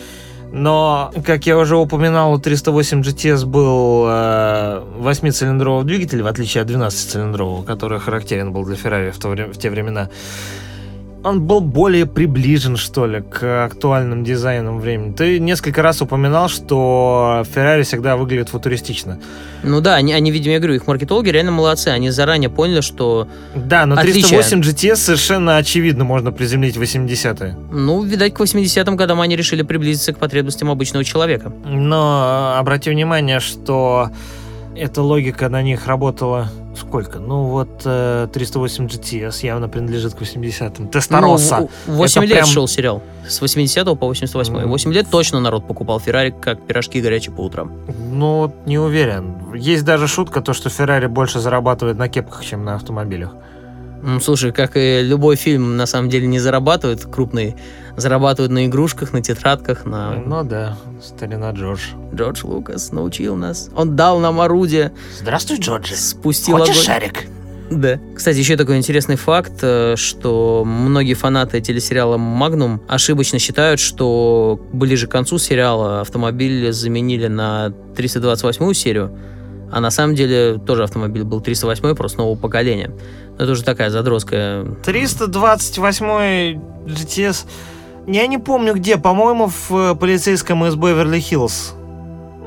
[0.51, 6.69] Но, как я уже упоминал, у 308 GTS был э, 8-цилиндровый двигатель, в отличие от
[6.69, 10.09] 12-цилиндрового, который характерен был для Феррари в, то вре- в те времена.
[11.23, 15.13] Он был более приближен, что ли, к актуальным дизайнам времени.
[15.13, 19.19] Ты несколько раз упоминал, что Феррари всегда выглядит футуристично.
[19.63, 21.87] Ну да, они, они, видимо, я говорю, их маркетологи реально молодцы.
[21.87, 24.37] Они заранее поняли, что, Да, но Отличие.
[24.37, 27.55] 308 GTS совершенно очевидно можно приземлить в 80-е.
[27.71, 31.53] ну, видать, к 80-м годам они решили приблизиться к потребностям обычного человека.
[31.65, 34.09] Но э, обрати внимание, что
[34.75, 37.19] эта логика на них работала сколько?
[37.19, 40.87] Ну вот э, 308 GTS явно принадлежит к 80-м.
[40.89, 41.57] Тестороса.
[41.87, 43.01] Ну, 8 Это лет прям- шел сериал.
[43.27, 44.69] С 80 по 88 Мгм.
[44.69, 47.71] 8 лет точно народ покупал Феррари, как пирожки горячие по утрам.
[48.11, 49.35] Ну, не уверен.
[49.55, 53.35] Есть даже шутка, то, что Феррари больше зарабатывает на кепках, чем на автомобилях.
[54.21, 57.55] Слушай, как и любой фильм, на самом деле не зарабатывает крупный.
[57.95, 60.15] Зарабатывают на игрушках, на тетрадках, на...
[60.15, 61.81] Ну да, старина Джордж.
[62.13, 63.69] Джордж Лукас научил нас.
[63.75, 65.91] Он дал нам орудие, Здравствуй, Джордж.
[65.93, 66.73] спустил огонь.
[66.73, 67.27] шарик?
[67.69, 67.99] Да.
[68.15, 75.07] Кстати, еще такой интересный факт, э, что многие фанаты телесериала «Магнум» ошибочно считают, что ближе
[75.07, 79.17] к концу сериала автомобиль заменили на 328 серию,
[79.71, 82.91] а на самом деле тоже автомобиль был 308 просто нового поколения.
[83.37, 84.65] Но это уже такая задротская...
[84.83, 87.45] 328 GTS...
[88.07, 91.82] Я не помню где, по-моему, в э, полицейском из Беверли-Хиллз.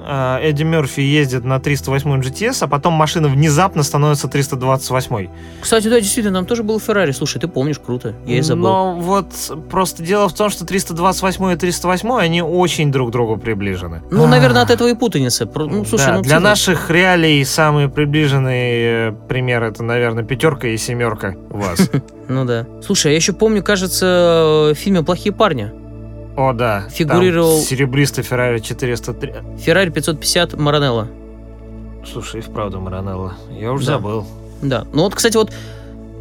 [0.06, 5.28] Э, Эдди Мерфи ездит на 308 GTS, а потом машина внезапно становится 328.
[5.60, 7.10] Кстати, да, действительно, нам тоже был Феррари.
[7.10, 8.14] Слушай, ты помнишь, круто.
[8.24, 8.62] Я и забыл.
[8.62, 9.26] Но вот
[9.70, 14.02] просто дело в том, что 328 и 308, они очень друг к другу приближены.
[14.10, 15.48] Ну, наверное, от этого и путаница.
[15.54, 20.76] Ну, слушай, Да, ну, для наших реалий самый приближенный э, пример это, наверное, пятерка и
[20.76, 21.90] семерка у вас.
[22.28, 22.66] Ну да.
[22.84, 25.72] Слушай, я еще помню, кажется, в фильме «Плохие парни».
[26.36, 26.86] О, да.
[26.90, 29.34] Фигурировал- Там серебристый Феррари 403.
[29.58, 31.08] Феррари 550 Маранелло.
[32.10, 33.34] Слушай, и вправду Маранелло.
[33.50, 33.92] Я уже Да.
[33.94, 34.26] забыл.
[34.62, 34.86] Да.
[34.92, 35.52] Ну вот, кстати, вот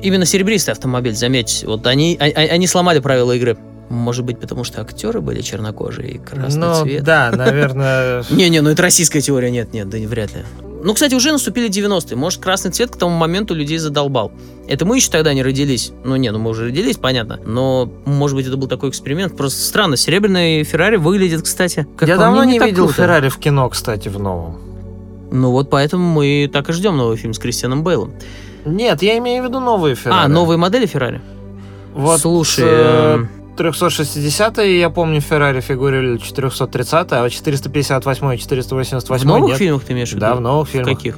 [0.02, 3.58] именно серебристый автомобиль, заметь, вот они, а- а- они сломали правила игры.
[3.90, 7.04] Может быть, потому что актеры были чернокожие и красный ну, цвет.
[7.04, 8.24] да, наверное...
[8.32, 10.42] Не-не, ну это российская теория, нет, нет, да вряд ли.
[10.86, 12.16] Ну, кстати, уже наступили 90-е.
[12.16, 14.32] Может, красный цвет к тому моменту людей задолбал.
[14.68, 15.92] Это мы еще тогда не родились.
[16.04, 17.40] Ну, не, ну мы уже родились, понятно.
[17.44, 19.36] Но, может быть, это был такой эксперимент.
[19.36, 19.98] Просто странно.
[19.98, 23.02] Серебряный Феррари выглядит, кстати, как Я давно мне, не так видел круто.
[23.02, 24.60] Феррари в кино, кстати, в новом.
[25.32, 28.14] Ну вот поэтому мы так и ждем новый фильм с Кристианом Бейлом.
[28.64, 30.26] Нет, я имею в виду новые Феррари.
[30.26, 31.20] А, новые модели Феррари?
[31.96, 39.24] Вот, Слушай, э, эм, 360 я помню, Феррари фигурировали 430 а вот 458 и 488
[39.24, 39.58] в новых нет.
[39.58, 40.22] фильмах ты имеешь в виду?
[40.22, 40.98] Да, в новых В фильмах.
[40.98, 41.18] каких?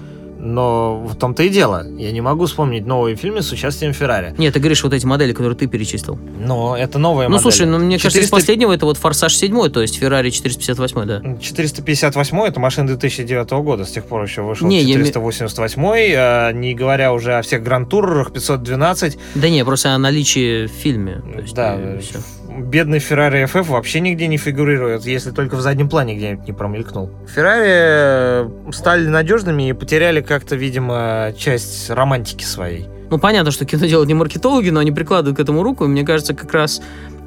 [0.53, 1.86] Но в том-то и дело.
[1.97, 4.33] Я не могу вспомнить новые фильмы с участием Феррари.
[4.38, 6.17] Нет, ты говоришь вот эти модели, которые ты перечислил.
[6.39, 7.41] Но это новая Ну, модель.
[7.43, 11.05] слушай, ну, мне кажется, из 400 последнего это вот Форсаж 7, то есть Феррари 458,
[11.05, 11.21] да.
[11.41, 16.51] 458 это машина 2009 года, с тех пор еще вышел Не, я име- 488, а,
[16.53, 19.17] не говоря уже о всех гранд-турах, 512.
[19.36, 21.21] Да не, просто о наличии в фильме.
[21.53, 22.19] Да, всё.
[22.57, 27.09] Бедный Ferrari FF вообще нигде не фигурирует, если только в заднем плане где-нибудь не промелькнул.
[27.35, 32.87] Ferrari э, стали надежными и потеряли как-то, видимо, часть романтики своей.
[33.09, 35.85] Ну, понятно, что кино делают не маркетологи, но они прикладывают к этому руку.
[35.85, 36.81] И мне кажется, как раз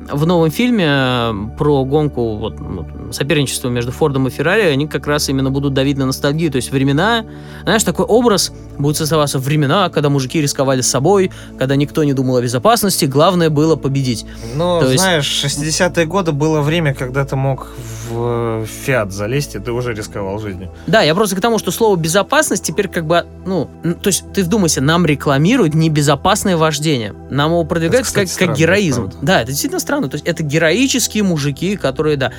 [0.09, 5.07] в новом фильме э, про гонку, вот, ну, соперничество между Фордом и Феррари, они как
[5.07, 6.51] раз именно будут давить на ностальгию.
[6.51, 7.25] То есть времена,
[7.63, 12.43] знаешь, такой образ будет создаваться времена, когда мужики рисковали собой, когда никто не думал о
[12.43, 14.25] безопасности, главное было победить.
[14.55, 17.69] Но, То есть- знаешь, 60-е годы было время, когда ты мог
[18.11, 20.71] в Фиат залезть, и ты уже рисковал жизнью.
[20.87, 24.43] Да, я просто к тому, что слово безопасность теперь как бы, ну, то есть ты
[24.43, 27.15] вдумайся, нам рекламируют небезопасное вождение.
[27.31, 29.13] Нам его продвигают Это, как, кстати, как странно, героизм.
[29.23, 30.09] Да, это действительно странно.
[30.09, 32.33] То есть это героические мужики, которые, да.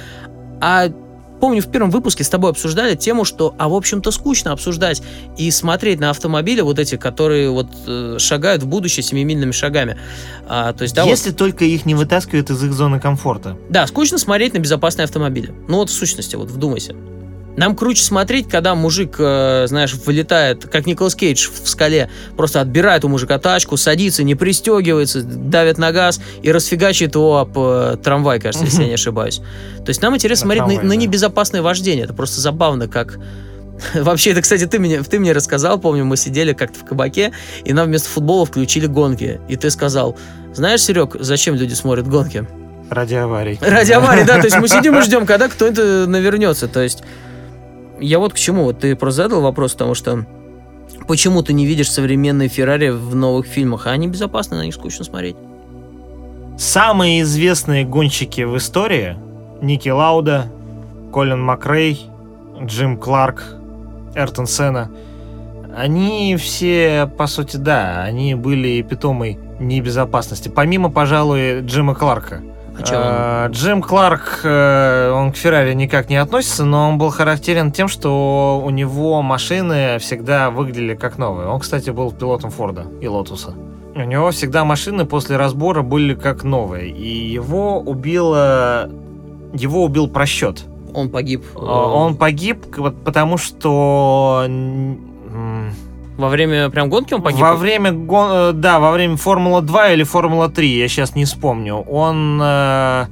[0.59, 0.89] А
[1.41, 5.01] помню, в первом выпуске с тобой обсуждали тему, что, а в общем-то, скучно обсуждать
[5.37, 9.97] и смотреть на автомобили вот эти, которые вот э, шагают в будущее семимильными шагами.
[10.47, 13.57] А, то есть, да, вот- Если только их не вытаскивают из их зоны комфорта.
[13.69, 15.53] да, скучно смотреть на безопасные автомобили.
[15.67, 16.95] Ну вот в сущности, вот вдумайся.
[17.57, 23.03] Нам круче смотреть, когда мужик, э, знаешь, вылетает, как Николас Кейдж в скале, просто отбирает
[23.03, 28.39] у мужика тачку, садится, не пристегивается, давит на газ и расфигачит его об э, трамвай,
[28.39, 29.41] кажется, если я не ошибаюсь.
[29.77, 30.95] То есть нам интересно На смотреть на, трамвай, на да.
[30.95, 32.05] небезопасное вождение.
[32.05, 33.19] Это просто забавно, как...
[33.93, 37.33] Вообще, это, кстати, ты мне, ты мне рассказал, помню, мы сидели как-то в кабаке,
[37.65, 39.41] и нам вместо футбола включили гонки.
[39.49, 40.17] И ты сказал,
[40.53, 42.47] знаешь, Серег, зачем люди смотрят гонки?
[42.89, 43.57] Ради аварий.
[43.61, 47.03] Ради аварии, да, то есть мы сидим и ждем, когда кто-то навернется, то есть
[48.01, 50.25] я вот к чему, вот ты просто задал вопрос, потому что
[51.07, 55.35] почему ты не видишь современные Феррари в новых фильмах, они безопасны, на них скучно смотреть.
[56.57, 59.17] Самые известные гонщики в истории
[59.61, 60.51] Ники Лауда,
[61.13, 62.05] Колин Макрей,
[62.61, 63.45] Джим Кларк,
[64.15, 64.91] Айртон Сенна
[65.75, 70.49] они все, по сути, да, они были epitome -ой небезопасности.
[70.49, 72.41] Помимо, пожалуй, Джима Кларка.
[72.75, 72.85] А он?
[72.93, 77.87] А, Джим Кларк, э, он к Феррари никак не относится, но он был характерен тем,
[77.87, 81.47] что у него машины всегда выглядели как новые.
[81.47, 83.53] Он, кстати, был пилотом Форда и Лотуса.
[83.93, 88.89] У него всегда машины после разбора были как новые, и его убило...
[89.53, 90.63] Его убил просчет.
[90.93, 94.45] Он погиб э, Он погиб, к- вот потому что...
[96.21, 97.41] во время прям гонки он погиб?
[97.41, 98.29] Во время гон...
[98.31, 101.75] э, да, во время Формула 2 или Формула 3, я сейчас не вспомню.
[101.75, 103.07] Он э,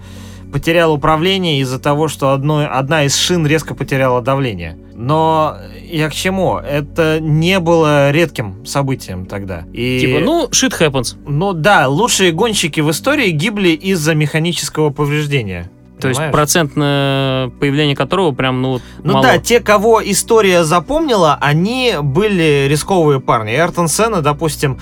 [0.51, 4.77] потерял управление из-за того, что одной, одна из шин резко потеряла давление.
[4.95, 6.57] Но я к чему?
[6.57, 9.63] Это не было редким событием тогда.
[9.73, 9.99] И...
[9.99, 11.15] Типа, ну, shit happens.
[11.27, 15.69] Ну да, лучшие гонщики в истории гибли из-за механического повреждения.
[15.99, 19.25] То есть процентное появление которого прям, ну, вот Ну мало.
[19.25, 23.53] да, те, кого история запомнила, они были рисковые парни.
[23.55, 24.79] Эртон Сенна, допустим,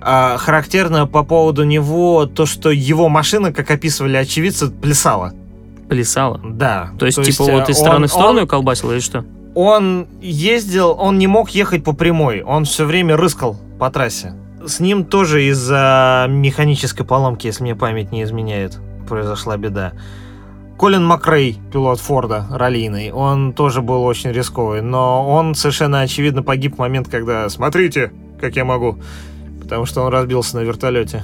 [0.00, 5.32] а, характерно по поводу него то, что его машина, как описывали очевидцы, плясала.
[5.88, 6.40] Плясало.
[6.44, 6.90] Да.
[6.98, 9.24] То есть, типа, вот из э, стороны он- в сторону он- ее колбасило или что?
[9.54, 14.34] Он ездил, он не мог ехать по прямой, он все время рыскал по трассе.
[14.66, 19.92] С ним тоже из-за механической поломки, если мне память не изменяет, произошла беда.
[20.78, 26.74] Колин Макрей, пилот Форда, раллийный, он тоже был очень рисковый, но он совершенно очевидно погиб
[26.74, 28.98] в момент, когда «Смотрите, как я могу»,
[29.62, 31.22] потому что он разбился на вертолете.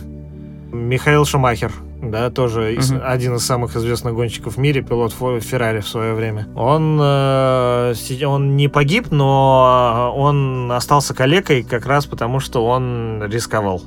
[0.72, 3.00] Михаил Шумахер, да, тоже Мгм.
[3.04, 6.46] один из самых известных гонщиков в мире, пилот Феррари в свое время.
[6.54, 13.82] Он, э, он не погиб, но он остался калекой как раз потому, что он рисковал.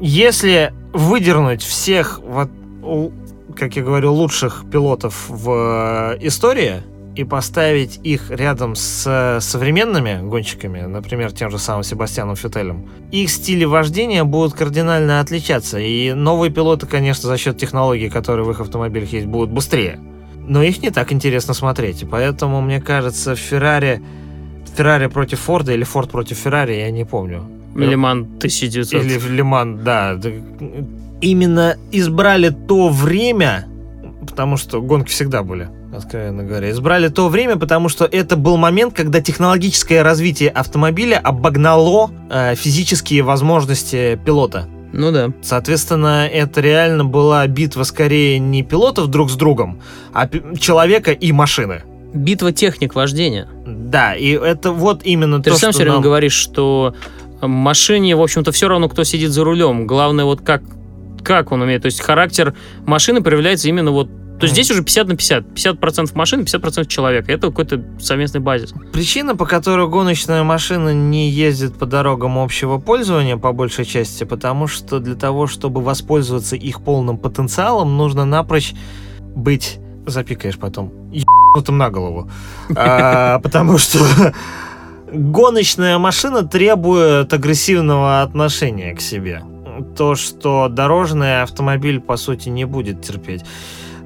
[0.00, 2.48] Если выдернуть всех, вот,
[3.56, 6.82] как я говорю, лучших пилотов в э, истории
[7.16, 13.30] и поставить их рядом с э, современными гонщиками, например, тем же самым Себастьяном Феттелем, их
[13.30, 15.78] стили вождения будут кардинально отличаться.
[15.78, 20.00] И новые пилоты, конечно, за счет технологий, которые в их автомобилях есть, будут быстрее.
[20.46, 22.02] Но их не так интересно смотреть.
[22.02, 24.02] И поэтому, мне кажется, Феррари...
[24.76, 27.44] Феррари против Форда или Форд против Феррари, я не помню.
[27.76, 29.04] Лиман 1900.
[29.04, 30.18] Или Лиман, да.
[31.20, 33.66] Именно избрали то время,
[34.28, 36.70] потому что гонки всегда были, откровенно говоря.
[36.70, 43.22] Избрали то время, потому что это был момент, когда технологическое развитие автомобиля обогнало э, физические
[43.22, 44.66] возможности пилота.
[44.92, 45.32] Ну да.
[45.42, 49.80] Соответственно, это реально была битва скорее не пилотов друг с другом,
[50.12, 51.82] а человека и машины.
[52.12, 53.48] Битва техник вождения.
[53.66, 56.94] Да, и это вот именно Ты то, же сам что все время нам- говоришь, что
[57.40, 59.86] машине, в общем-то, все равно, кто сидит за рулем.
[59.88, 60.62] Главное, вот как,
[61.24, 61.82] как он умеет.
[61.82, 62.54] То есть характер
[62.86, 64.08] машины проявляется именно вот...
[64.38, 65.44] То есть здесь уже 50 на 50.
[65.54, 67.32] 50% машины, 50% человека.
[67.32, 68.74] Это какой-то совместный базис.
[68.92, 74.66] Причина, по которой гоночная машина не ездит по дорогам общего пользования, по большей части, потому
[74.66, 78.74] что для того, чтобы воспользоваться их полным потенциалом, нужно напрочь
[79.34, 79.78] быть...
[80.06, 80.92] Запикаешь потом.
[81.10, 82.30] Ебнутым на голову.
[82.76, 83.98] А, Потому что
[85.10, 89.42] гоночная машина требует агрессивного отношения к себе.
[89.96, 93.44] То, что дорожный автомобиль, по сути, не будет терпеть.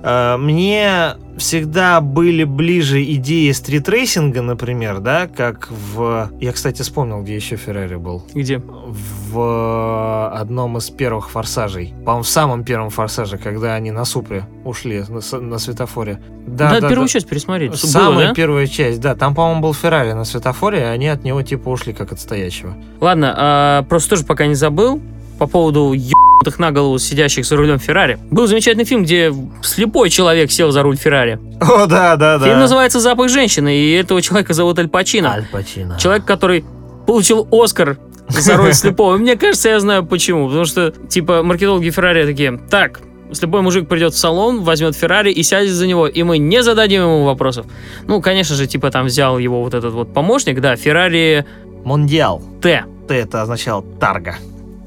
[0.03, 6.31] Э, Мне всегда были ближе идеи стритрейсинга, например, да, как в...
[6.41, 8.25] Я, кстати, вспомнил, где еще Феррари был.
[8.35, 8.59] Где?
[8.59, 11.95] В одном из первых форсажей.
[12.05, 16.21] По-моему, в самом первом форсаже, когда они на супре ушли на, на светофоре.
[16.47, 17.71] Да, первую часть пересмотреть.
[17.71, 18.35] Было, Самая да?
[18.35, 19.15] первая часть, да.
[19.15, 22.75] Там, по-моему, был Феррари на светофоре, и они от него типа ушли как от стоящего.
[23.01, 25.01] Ладно, а, просто тоже пока не забыл
[25.39, 28.19] по поводу ебнутых на голову сидящих за рулем Феррари.
[28.31, 31.39] Был замечательный фильм, где слепой человек сел за руль Феррари.
[31.61, 32.45] О, да, да, да.
[32.45, 35.33] Фильм называется «Запах женщины», и этого человека зовут Аль Пачино.
[35.33, 35.99] Аль Пачино.
[35.99, 36.65] Человек, который
[37.07, 37.99] получил Оскар
[38.29, 39.17] за роль слепого.
[39.17, 40.47] И Мне кажется, я знаю почему.
[40.47, 43.01] Потому что, типа, маркетологи Феррари такие, так,
[43.33, 47.03] слепой мужик придет в салон, возьмет Феррари и сядет за него, и мы не зададим
[47.03, 47.67] ему вопросов.
[48.07, 51.47] Ну, конечно же, типа, там взял его вот этот вот помощник, да, Феррари
[51.85, 52.43] Мондиал.
[52.61, 52.85] Т.
[53.07, 54.37] Т это означало тарга.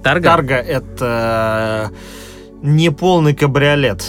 [0.04, 0.30] Тарга.
[0.30, 1.92] Тарга это
[2.62, 4.04] не полный кабриолет,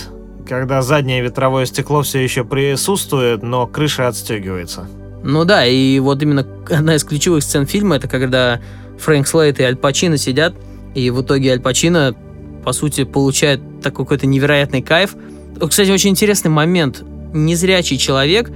[0.48, 4.86] когда заднее ветровое стекло все еще присутствует, но крыша отстегивается.
[5.22, 8.60] Ну да, и вот именно одна из ключевых сцен фильма, это когда
[8.98, 10.54] Фрэнк Слейт и Аль Пачино сидят,
[10.94, 12.14] и в итоге Аль Пачино,
[12.64, 15.14] по сути, получает такой какой-то невероятный кайф.
[15.68, 17.02] Кстати, очень интересный момент.
[17.32, 18.50] Незрячий человек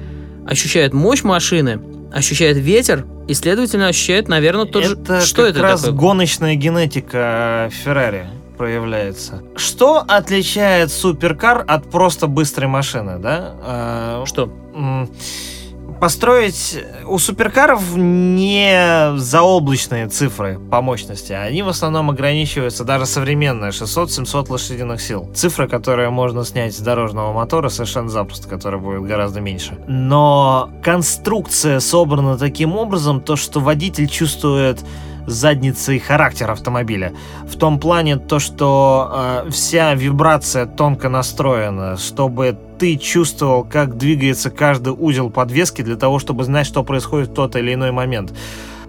[0.47, 1.81] ощущает мощь машины,
[2.13, 4.93] ощущает ветер, и, следовательно, ощущает, наверное, тот же...
[4.95, 5.97] это Что как это раз такое?
[5.99, 9.43] гоночная генетика Феррари проявляется.
[9.57, 13.55] Что отличает суперкар от просто быстрой машины, да?
[13.63, 14.51] А, Что?
[16.01, 21.33] Построить у суперкаров не заоблачные цифры по мощности.
[21.33, 25.29] Они в основном ограничиваются, даже современные, 600-700 лошадиных сил.
[25.35, 29.79] Цифра, которую можно снять с дорожного мотора совершенно запросто, которая будет гораздо меньше.
[29.87, 34.85] Но конструкция собрана таким образом, то, что водитель чувствует
[35.27, 37.13] задницей характер автомобиля.
[37.47, 44.51] В том плане то, что э, вся вибрация тонко настроена, чтобы ты чувствовал, как двигается
[44.51, 48.33] каждый узел подвески для того, чтобы знать, что происходит в тот или иной момент.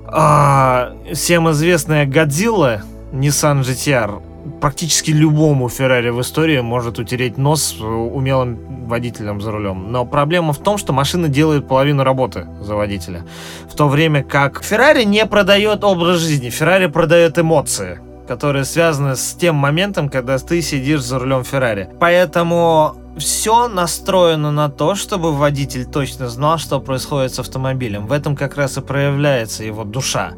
[0.06, 4.21] А, всем известная Годзилла Nissan GTR
[4.62, 9.91] практически любому Феррари в истории может утереть нос э, умелым водителем за рулем.
[9.91, 13.25] Но проблема в том, что машина делает половину работы за водителя.
[13.69, 19.34] В то время как Феррари не продает образ жизни, Феррари продает эмоции которые связаны с
[19.34, 21.89] тем моментом, когда ты сидишь за рулем Феррари.
[21.97, 28.05] Поэтому все настроено на то, чтобы водитель точно знал, что происходит с автомобилем.
[28.05, 30.34] В этом как раз и проявляется его душа.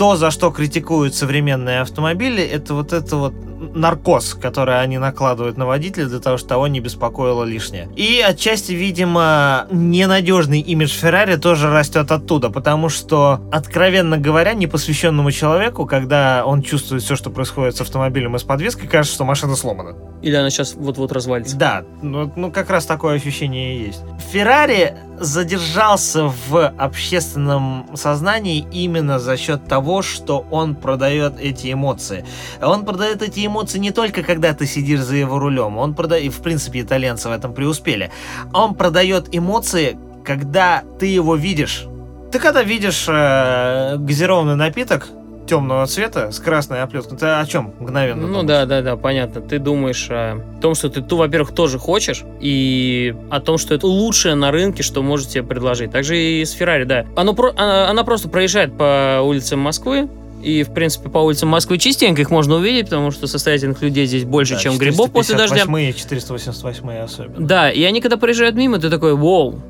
[0.00, 3.34] То, за что критикуют современные автомобили, это вот это вот
[3.74, 7.86] наркоз, который они накладывают на водителя для того, чтобы того не беспокоило лишнее.
[7.96, 15.84] И отчасти, видимо, ненадежный имидж Феррари тоже растет оттуда, потому что, откровенно говоря, непосвященному человеку,
[15.84, 19.96] когда он чувствует все, что происходит с автомобилем и с подвеской, кажется, что машина сломана.
[20.22, 21.56] Или она сейчас вот-вот развалится.
[21.56, 24.00] Да, ну, ну как раз такое ощущение и есть.
[24.32, 32.24] Феррари задержался в общественном сознании именно за счет того, что он продает эти эмоции.
[32.60, 36.28] Он продает эти эмоции не только когда ты сидишь за его рулем, он продает, и
[36.30, 38.10] в принципе итальянцы в этом преуспели,
[38.54, 41.86] он продает эмоции, когда ты его видишь.
[42.32, 45.08] Ты когда видишь э, газированный напиток,
[45.50, 47.18] темного цвета с красной оплеткой.
[47.18, 48.22] Ты о чем мгновенно?
[48.22, 48.46] Ну думаешь?
[48.46, 49.40] да, да, да, понятно.
[49.40, 53.88] Ты думаешь о том, что ты, ту, во-первых, тоже хочешь, и о том, что это
[53.88, 55.90] лучшее на рынке, что может тебе предложить.
[55.90, 57.04] Также и с Феррари, да.
[57.16, 60.08] Оно она, она просто проезжает по улицам Москвы,
[60.40, 64.24] и, в принципе, по улицам Москвы частенько их можно увидеть, потому что состоятельных людей здесь
[64.24, 65.56] больше, Да, чем грибов после дождя.
[65.56, 67.46] 458 и 488 особенно.
[67.46, 69.60] Да, и они когда проезжают мимо, ты такой, вау,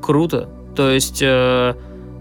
[0.00, 0.48] круто.
[0.76, 1.74] То есть э,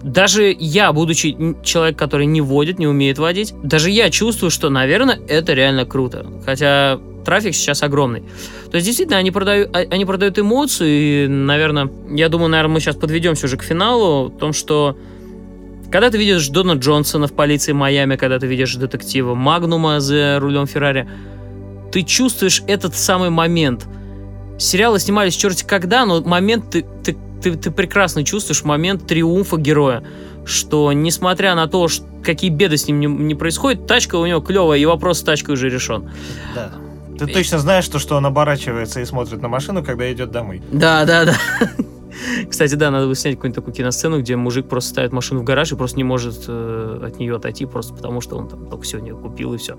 [0.03, 5.19] даже я, будучи человек, который не водит, не умеет водить, даже я чувствую, что, наверное,
[5.27, 6.25] это реально круто.
[6.45, 8.23] Хотя трафик сейчас огромный.
[8.71, 12.79] То есть, действительно, они продают, а- они продают эмоции, и, наверное, я думаю, наверное, мы
[12.79, 14.97] сейчас подведемся уже к финалу, в том, что
[15.91, 20.67] когда ты видишь Дона Джонсона в полиции Майами, когда ты видишь детектива Магнума за рулем
[20.67, 21.09] Феррари,
[21.91, 23.87] ты чувствуешь этот самый момент.
[24.59, 30.03] Сериалы снимались черти когда, но момент ты, ты, ты, ты прекрасно чувствуешь момент триумфа героя.
[30.45, 34.39] Что несмотря на то, ш- какие беды с ним не, не происходят, тачка у него
[34.41, 36.09] клевая, и вопрос с тачкой уже решен.
[36.55, 36.71] Да.
[37.17, 40.61] Ты точно знаешь, что, что он оборачивается и смотрит на машину, когда идет домой.
[40.71, 41.33] Да, да, да.
[42.49, 45.71] Кстати, да, надо бы снять какую-нибудь такую киносцену, где мужик просто ставит машину в гараж
[45.71, 49.13] и просто не может э, от нее отойти, просто потому что он там только сегодня
[49.15, 49.77] купил и все.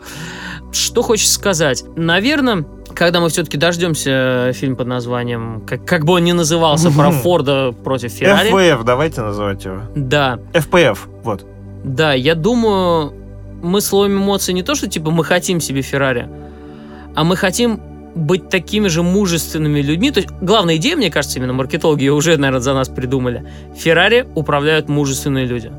[0.73, 1.85] Что хочется сказать?
[1.97, 2.65] Наверное,
[2.95, 7.11] когда мы все-таки дождемся фильм под названием, как, как бы он ни назывался, про.
[7.11, 8.51] Форда против Феррари.
[8.51, 9.83] FPF, давайте называть его.
[9.95, 11.45] Да, FPF, вот.
[11.85, 13.13] да, я думаю,
[13.63, 16.29] мы словом эмоций не то, что типа мы хотим себе Феррари,
[17.15, 17.81] а мы хотим
[18.15, 20.11] быть такими же мужественными людьми.
[20.11, 23.47] То есть главная идея, мне кажется, именно маркетологи ее уже, наверное, за нас придумали.
[23.77, 25.71] Феррари управляют мужественные люди.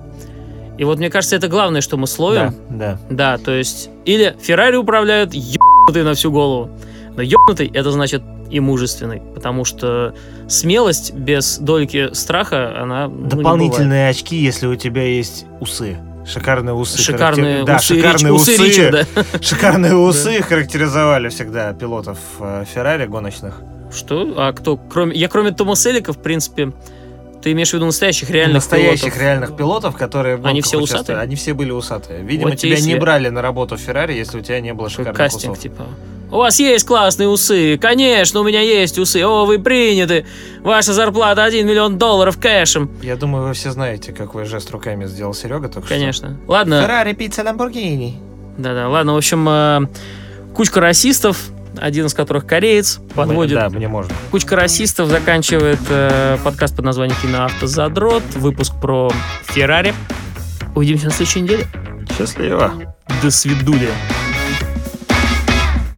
[0.78, 2.56] И вот мне кажется, это главное, что мы словим.
[2.70, 3.36] Да, да.
[3.36, 6.72] Да, то есть или Феррари управляют ебнутый на всю голову.
[7.16, 10.14] Но ебнутый это значит и мужественный, потому что
[10.48, 13.28] смелость без дольки страха, она ну.
[13.28, 15.98] Дополнительные очки, если у тебя есть усы.
[16.26, 16.98] Шикарные усы.
[17.02, 18.64] Шикарные характер- Да, усы, шикарные Рич- усы усы.
[18.68, 19.06] Ричарда.
[19.42, 23.62] Шикарные усы характеризовали всегда пилотов э, Феррари гоночных.
[23.94, 24.34] Что?
[24.38, 24.78] А кто?
[24.78, 26.72] Кроме, я кроме Тома Селика, в принципе,
[27.42, 29.22] ты имеешь в виду настоящих реальных Настоящих пилотов?
[29.22, 31.18] реальных пилотов, которые Они все усатые?
[31.18, 32.22] Они все были усатые.
[32.22, 34.90] Видимо, Вот тебя тебе не брали на работу в Феррари, если у тебя не было
[34.90, 35.60] шикарных кастинг, усов.
[35.64, 35.86] типа.
[36.32, 37.78] У вас есть классные усы?
[37.78, 39.22] Конечно, у меня есть усы.
[39.22, 40.26] О, вы приняты.
[40.62, 42.90] Ваша зарплата 1 миллион долларов кэшем.
[43.02, 45.96] Я думаю, вы все знаете, какой жест руками сделал Серега только что.
[45.96, 46.38] Конечно.
[46.48, 46.82] Ладно.
[46.82, 48.16] Феррари, пицца, Ламборгини.
[48.58, 49.82] Да-да, ладно, в общем, э,
[50.56, 51.38] кучка расистов,
[51.78, 53.56] один из которых кореец, подводит.
[53.56, 54.14] Да, мне можно.
[54.30, 59.12] Кучка расистов заканчивает э, подкаст под названием «Киноавтозадрот», выпуск про
[59.44, 59.94] Феррари.
[60.76, 61.68] Увидимся на следующей неделе.
[62.18, 62.72] Счастливо.
[63.22, 63.90] До свидули.